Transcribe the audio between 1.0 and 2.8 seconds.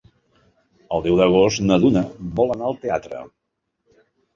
deu d'agost na Duna vol anar